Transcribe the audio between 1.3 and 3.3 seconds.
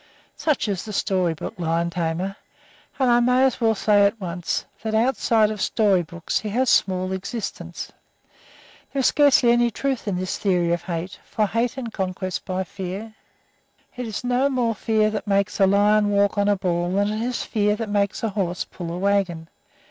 book lion tamer, and I